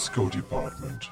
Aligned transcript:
Disco 0.00 0.30
Department. 0.30 1.10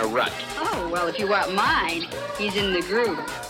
A 0.00 0.06
rut. 0.06 0.32
Oh, 0.56 0.88
well, 0.90 1.08
if 1.08 1.18
you 1.18 1.28
want 1.28 1.54
mine, 1.54 2.06
he's 2.38 2.56
in 2.56 2.72
the 2.72 2.80
groove. 2.82 3.49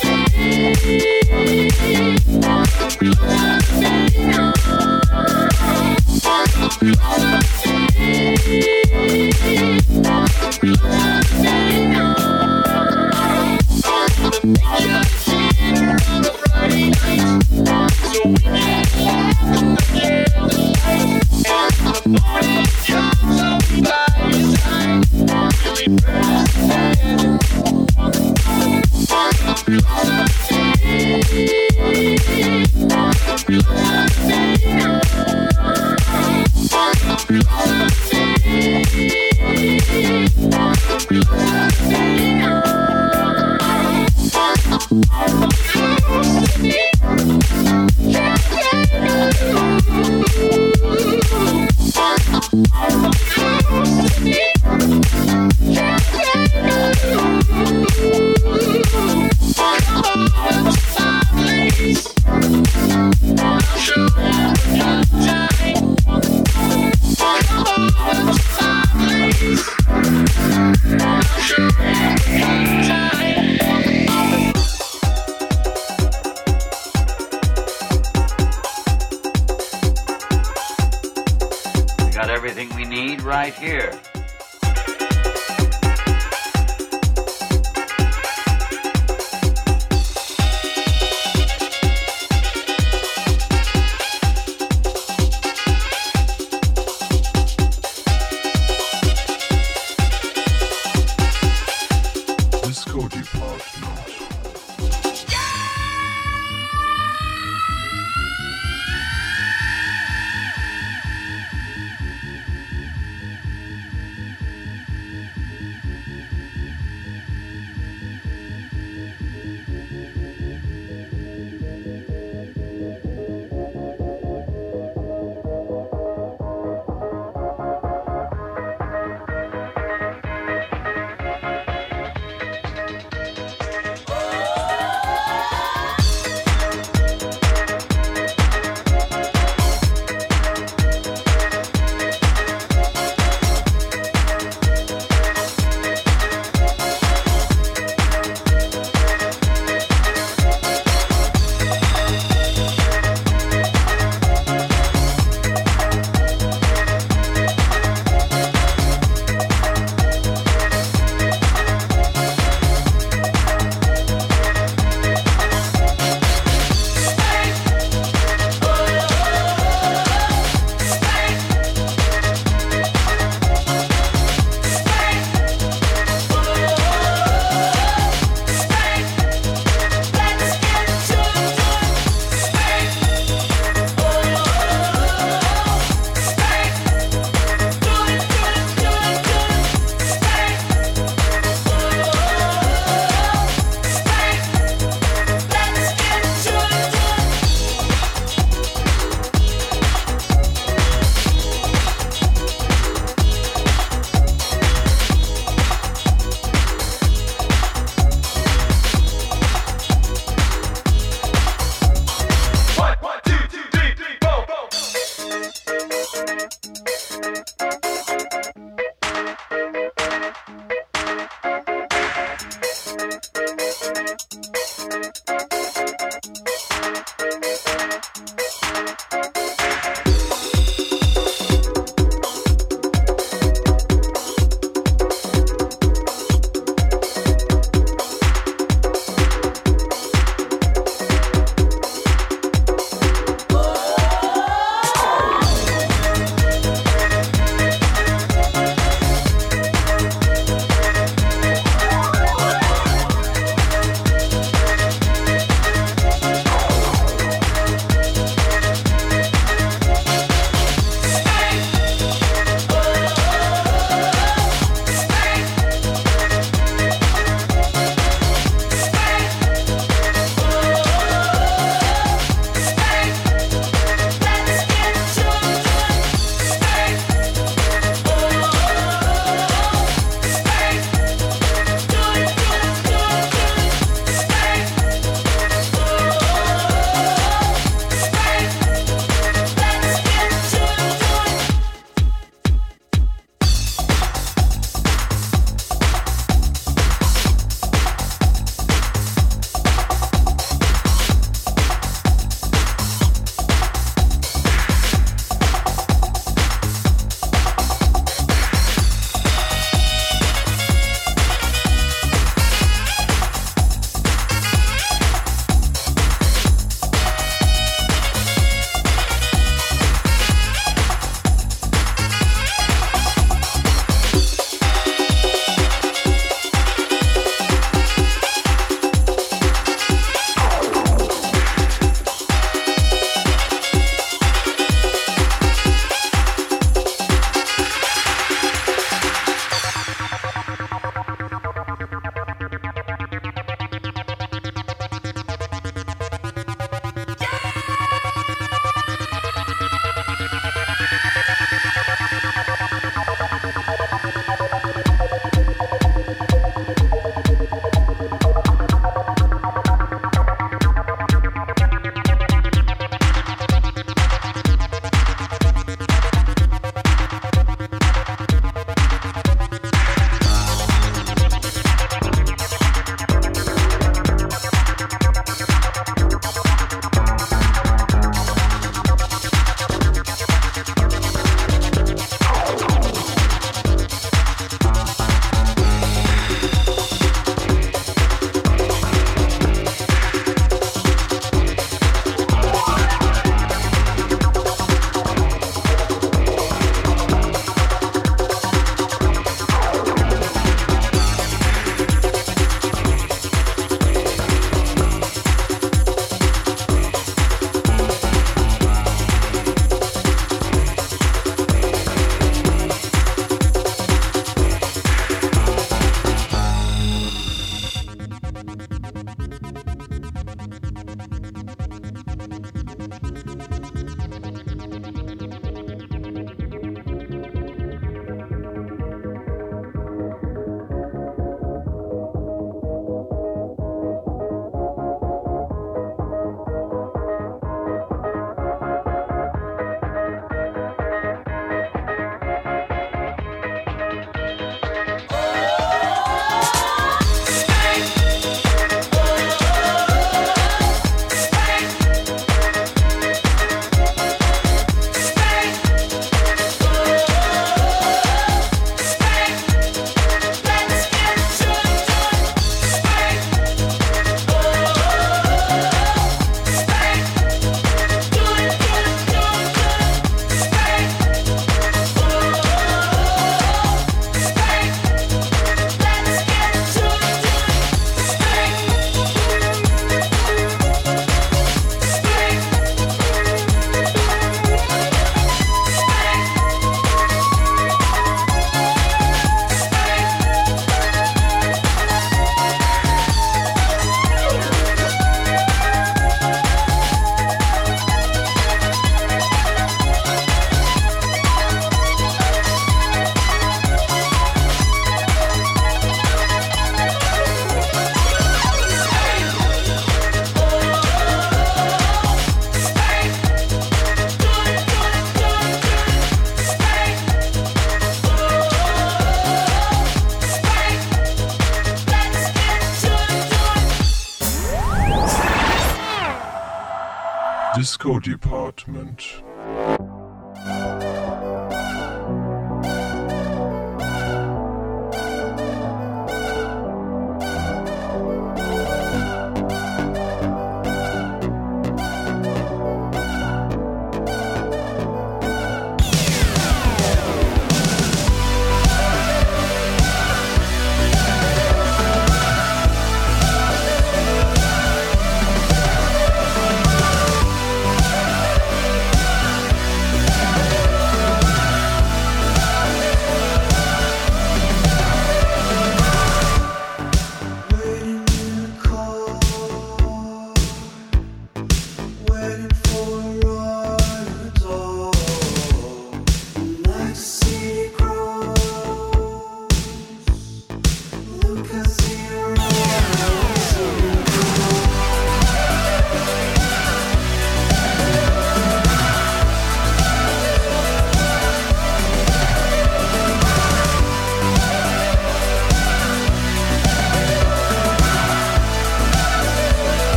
Department. 527.99 529.21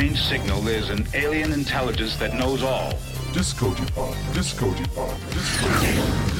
strange 0.00 0.18
signal, 0.22 0.62
there's 0.62 0.88
an 0.88 1.06
alien 1.12 1.52
intelligence 1.52 2.16
that 2.16 2.32
knows 2.32 2.62
all. 2.62 2.94
Disco 3.34 3.74
Depot, 3.74 4.14
Disco 4.32 4.72
Depot, 4.72 5.14
Disco 5.30 5.68
Depot. 5.80 6.39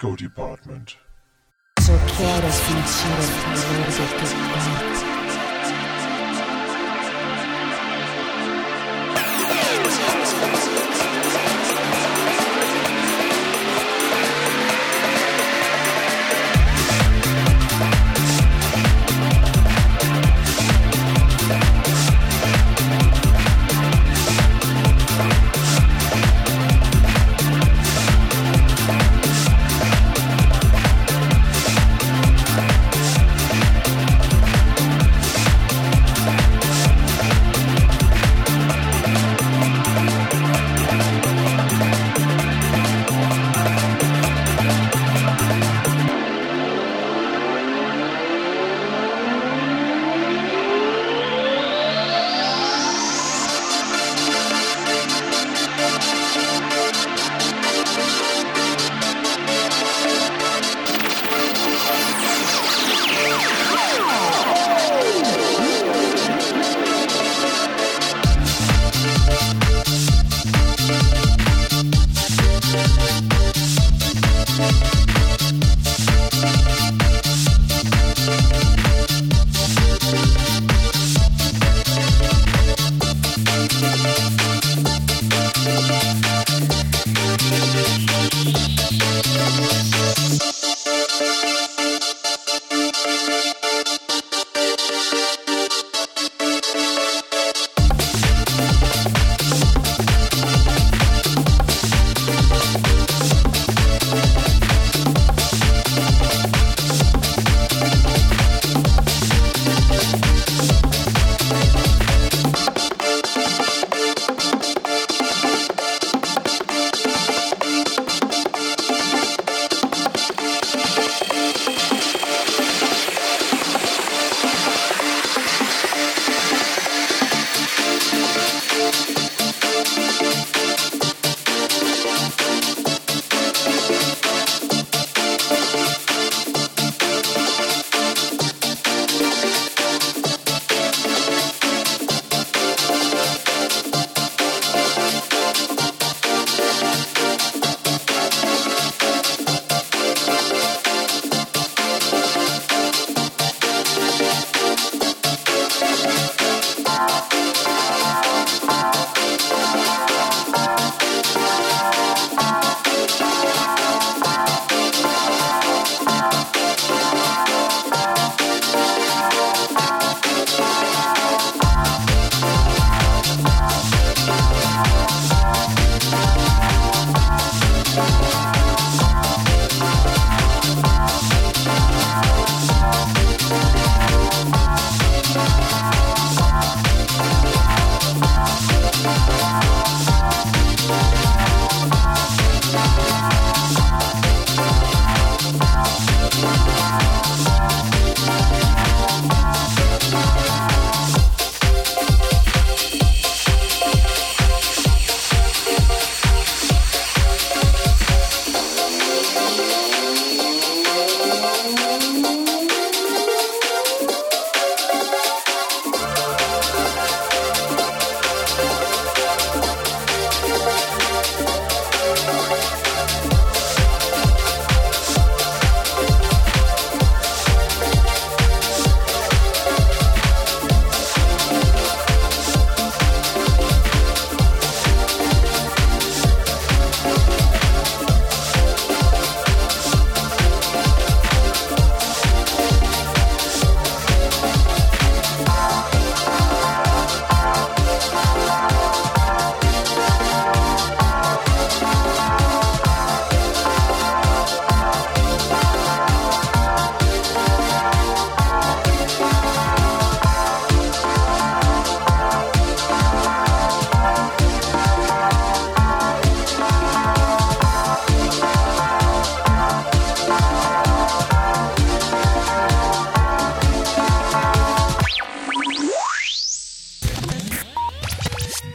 Disco 0.00 0.16
Department. 0.16 0.96
Só 1.78 1.92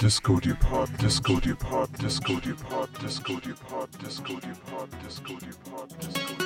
Disco 0.05 0.39
Depart, 0.39 0.87
Disco 0.99 1.39
Depart, 1.39 1.91
Disco 1.97 2.39
Depart, 2.39 2.87
Disco 3.01 3.39
Depart, 3.39 3.89
Disco 3.99 4.39
Depart, 4.39 4.89
Disco 5.01 5.33
Depart, 5.39 5.89
Disco 5.97 6.29
Depart. 6.29 6.44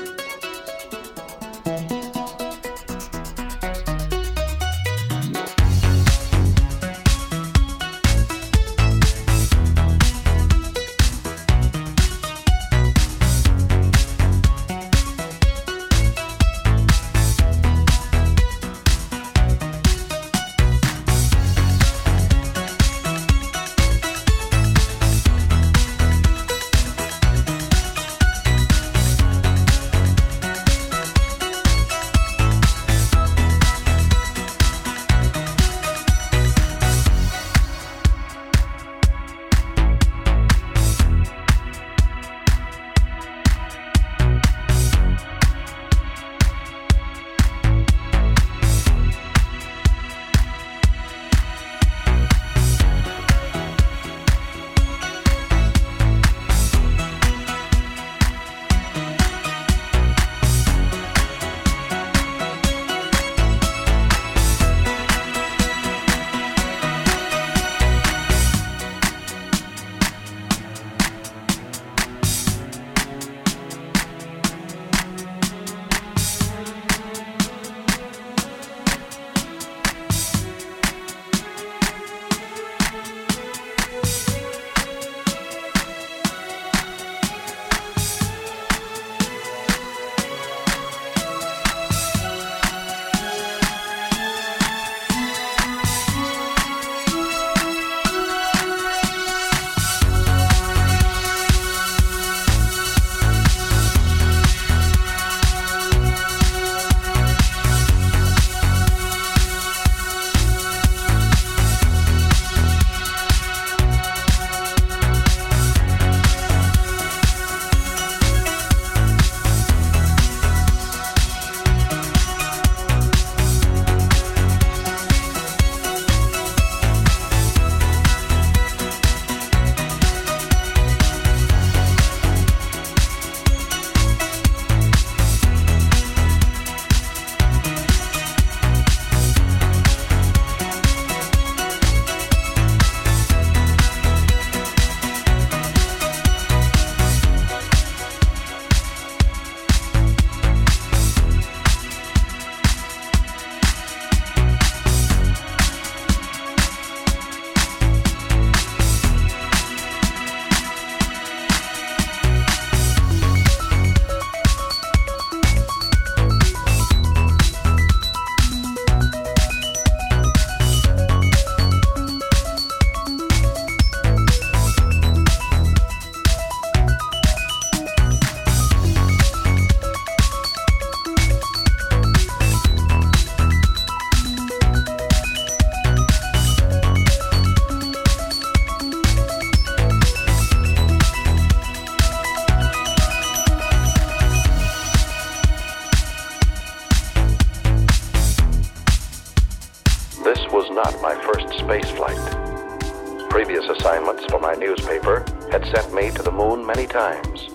This 200.29 200.47
was 200.51 200.69
not 200.69 201.01
my 201.01 201.15
first 201.25 201.49
space 201.57 201.89
flight. 201.89 203.29
Previous 203.31 203.67
assignments 203.67 204.25
for 204.25 204.39
my 204.39 204.53
newspaper 204.53 205.25
had 205.51 205.65
sent 205.65 205.91
me 205.91 206.11
to 206.11 206.21
the 206.21 206.31
moon 206.31 206.63
many 206.63 206.85
times, 206.85 207.47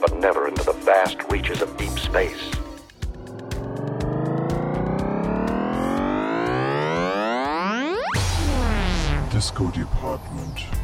but 0.00 0.16
never 0.18 0.46
into 0.46 0.62
the 0.62 0.74
vast 0.74 1.16
reaches 1.28 1.60
of 1.60 1.76
deep 1.76 1.98
space. 1.98 2.52
Disco 9.32 9.72
Department. 9.72 10.83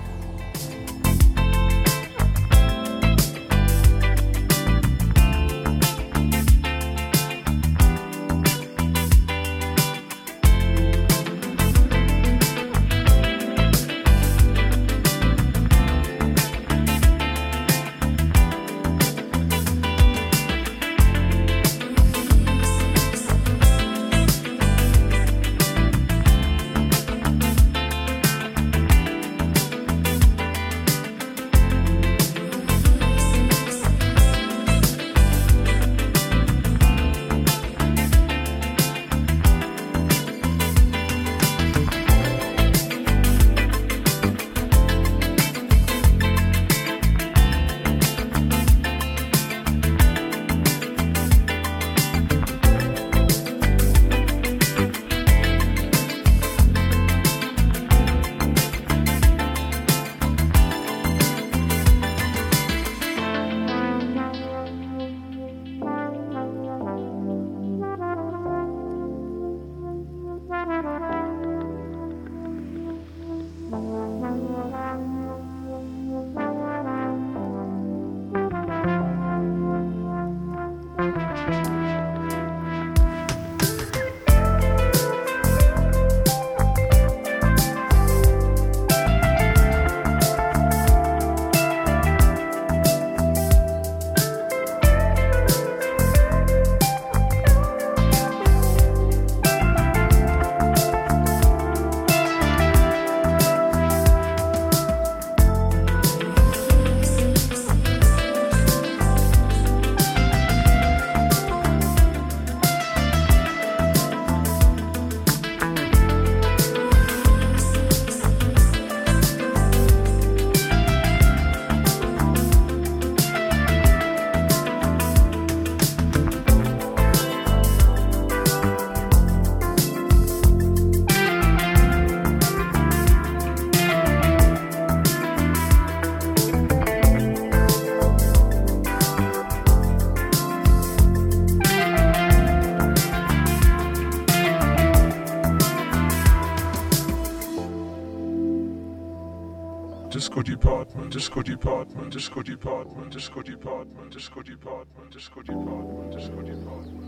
Department, 152.60 153.10
disco 153.10 153.40
department, 153.40 154.10
disco 154.12 154.42
department, 154.42 155.10
disco 155.10 155.40
department, 155.40 156.12
disco 156.12 156.42
department, 156.42 156.99